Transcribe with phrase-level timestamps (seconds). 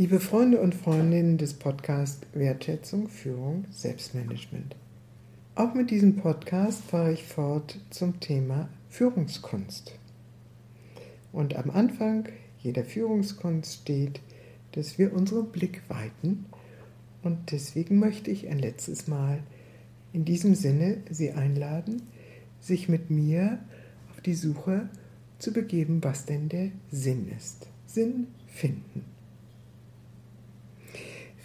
[0.00, 4.76] Liebe Freunde und Freundinnen des Podcasts Wertschätzung, Führung, Selbstmanagement.
[5.56, 9.98] Auch mit diesem Podcast fahre ich fort zum Thema Führungskunst.
[11.32, 12.28] Und am Anfang
[12.62, 14.20] jeder Führungskunst steht,
[14.70, 16.46] dass wir unseren Blick weiten.
[17.24, 19.40] Und deswegen möchte ich ein letztes Mal
[20.12, 22.02] in diesem Sinne Sie einladen,
[22.60, 23.58] sich mit mir
[24.12, 24.88] auf die Suche
[25.40, 27.66] zu begeben, was denn der Sinn ist.
[27.88, 29.17] Sinn finden.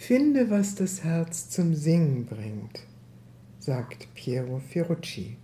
[0.06, 2.86] Finde, was das Herz zum Singen bringt,
[3.58, 5.38] sagt Piero Ferrucci.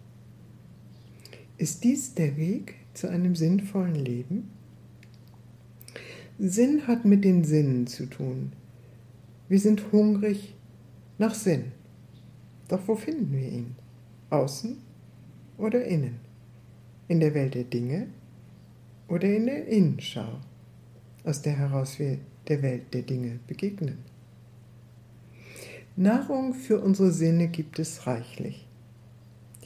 [1.56, 4.50] Ist dies der Weg zu einem sinnvollen Leben?
[6.38, 8.52] Sinn hat mit den Sinnen zu tun.
[9.48, 10.54] Wir sind hungrig
[11.16, 11.72] nach Sinn.
[12.68, 13.76] Doch wo finden wir ihn?
[14.28, 14.76] Außen
[15.56, 16.20] oder innen?
[17.08, 18.08] In der Welt der Dinge
[19.08, 20.38] oder in der Innenschau,
[21.24, 24.09] aus der heraus wir der Welt der Dinge begegnen?
[26.00, 28.66] Nahrung für unsere Sinne gibt es reichlich.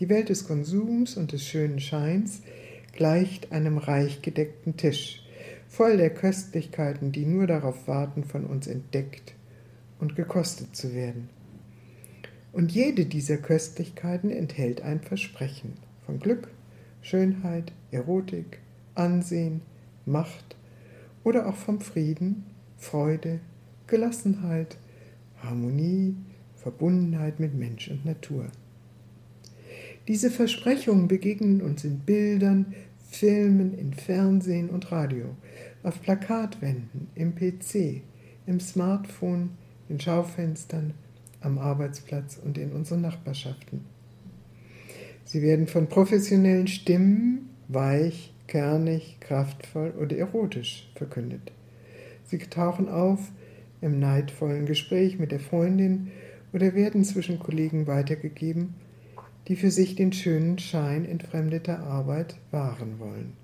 [0.01, 2.43] Die Welt des Konsums und des schönen Scheins
[2.93, 5.23] gleicht einem reich gedeckten Tisch,
[5.69, 9.35] voll der Köstlichkeiten, die nur darauf warten, von uns entdeckt
[10.01, 11.29] und gekostet zu werden.
[12.53, 16.49] Und jede dieser Köstlichkeiten enthält ein Versprechen von Glück,
[17.01, 18.59] Schönheit, Erotik,
[18.97, 19.61] Ansehen,
[20.05, 20.57] Macht
[21.23, 22.45] oder auch vom Frieden,
[22.77, 23.39] Freude,
[23.87, 24.79] Gelassenheit,
[25.47, 26.17] Harmonie,
[26.57, 28.47] Verbundenheit mit Mensch und Natur.
[30.09, 32.75] Diese Versprechungen begegnen uns in Bildern,
[33.11, 35.37] Filmen, in Fernsehen und Radio,
[35.83, 38.03] auf Plakatwänden, im PC,
[38.47, 39.51] im Smartphone,
[39.89, 40.95] in Schaufenstern,
[41.41, 43.83] am Arbeitsplatz und in unseren Nachbarschaften.
[45.25, 51.53] Sie werden von professionellen Stimmen weich, kernig, kraftvoll oder erotisch verkündet.
[52.25, 53.21] Sie tauchen auf
[53.85, 56.11] im neidvollen Gespräch mit der Freundin
[56.53, 58.75] oder werden zwischen Kollegen weitergegeben,
[59.47, 63.35] die für sich den schönen Schein entfremdeter Arbeit wahren wollen.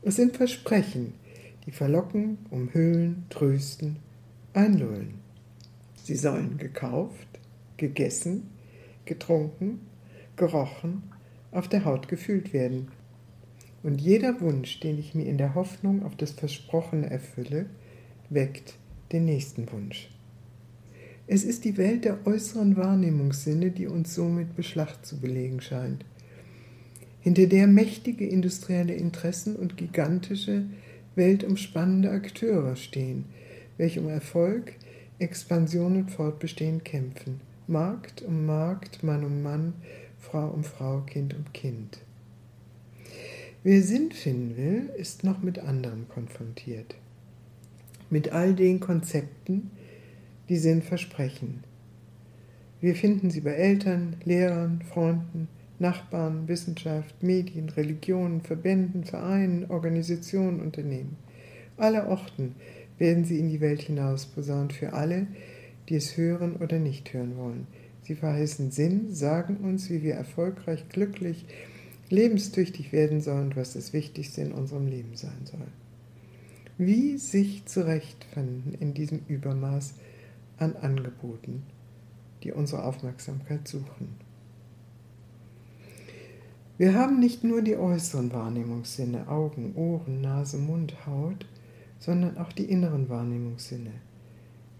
[0.00, 1.14] Es sind Versprechen,
[1.66, 3.96] die verlocken, umhüllen, trösten,
[4.54, 5.14] einlullen.
[6.02, 7.28] Sie sollen gekauft,
[7.76, 8.50] gegessen,
[9.04, 9.80] getrunken,
[10.36, 11.02] gerochen,
[11.50, 12.88] auf der Haut gefühlt werden.
[13.82, 17.66] Und jeder Wunsch, den ich mir in der Hoffnung auf das Versprochene erfülle,
[18.30, 18.74] weckt
[19.12, 20.08] den nächsten Wunsch.
[21.26, 26.04] Es ist die Welt der äußeren Wahrnehmungssinne, die uns somit Beschlag zu belegen scheint,
[27.20, 30.64] hinter der mächtige industrielle Interessen und gigantische,
[31.14, 33.26] weltumspannende Akteure stehen,
[33.76, 34.74] welche um Erfolg,
[35.18, 37.40] Expansion und Fortbestehen kämpfen.
[37.68, 39.74] Markt um Markt, Mann um Mann,
[40.18, 41.98] Frau um Frau, Kind um Kind.
[43.62, 46.96] Wer Sinn finden will, ist noch mit anderem konfrontiert
[48.12, 49.70] mit all den Konzepten,
[50.50, 51.64] die Sinn versprechen.
[52.82, 61.16] Wir finden sie bei Eltern, Lehrern, Freunden, Nachbarn, Wissenschaft, Medien, Religionen, Verbänden, Vereinen, Organisationen, Unternehmen.
[61.78, 62.54] Aller Orten
[62.98, 65.26] werden sie in die Welt hinaus posaunt für alle,
[65.88, 67.66] die es hören oder nicht hören wollen.
[68.02, 71.46] Sie verheißen Sinn, sagen uns, wie wir erfolgreich, glücklich,
[72.10, 75.66] lebenstüchtig werden sollen und was das Wichtigste in unserem Leben sein soll
[76.86, 79.94] wie sich zurechtfinden in diesem Übermaß
[80.58, 81.62] an Angeboten,
[82.42, 84.16] die unsere Aufmerksamkeit suchen.
[86.78, 91.46] Wir haben nicht nur die äußeren Wahrnehmungssinne, Augen, Ohren, Nase, Mund, Haut,
[91.98, 93.92] sondern auch die inneren Wahrnehmungssinne,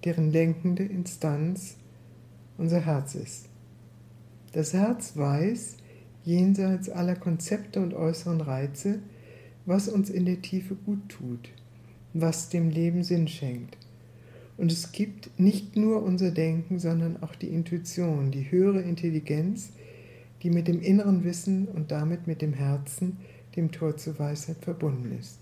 [0.05, 1.77] deren lenkende Instanz
[2.59, 3.49] unser Herz ist.
[4.53, 5.77] Das Herz weiß,
[6.25, 8.99] jenseits aller Konzepte und äußeren Reize,
[9.67, 11.51] was uns in der Tiefe gut tut
[12.15, 13.77] was dem Leben Sinn schenkt.
[14.57, 19.71] Und es gibt nicht nur unser Denken, sondern auch die Intuition, die höhere Intelligenz,
[20.43, 23.19] die mit dem inneren Wissen und damit mit dem Herzen,
[23.57, 25.39] dem Tor zur Weisheit verbunden ist.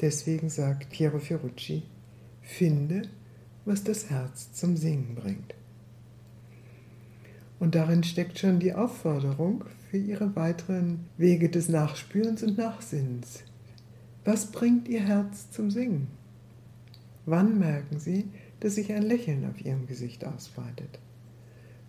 [0.00, 1.82] Deswegen sagt Piero Ferrucci,
[2.42, 3.02] finde,
[3.64, 5.54] was das Herz zum Singen bringt.
[7.58, 13.42] Und darin steckt schon die Aufforderung für ihre weiteren Wege des Nachspürens und Nachsinnens,
[14.28, 16.06] was bringt Ihr Herz zum Singen?
[17.24, 18.28] Wann merken Sie,
[18.60, 20.98] dass sich ein Lächeln auf Ihrem Gesicht ausbreitet?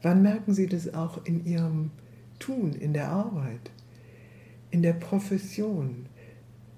[0.02, 1.92] Wann merken Sie das auch in Ihrem
[2.40, 3.72] Tun, in der Arbeit,
[4.72, 6.06] in der Profession,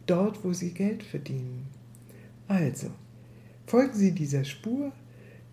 [0.08, 1.68] dort, wo Sie Geld verdienen?
[2.48, 2.88] Also,
[3.68, 4.92] folgen Sie dieser Spur,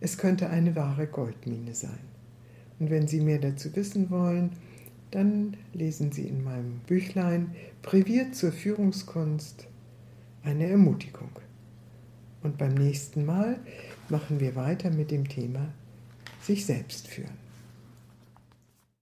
[0.01, 2.01] es könnte eine wahre Goldmine sein.
[2.79, 4.53] Und wenn Sie mehr dazu wissen wollen,
[5.11, 7.51] dann lesen Sie in meinem Büchlein
[7.83, 9.69] Priviert zur Führungskunst
[10.49, 11.31] eine Ermutigung.
[12.43, 13.59] Und beim nächsten Mal
[14.09, 15.69] machen wir weiter mit dem Thema
[16.43, 17.48] sich selbst führen.